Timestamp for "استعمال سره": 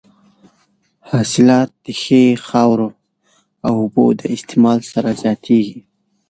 4.35-5.09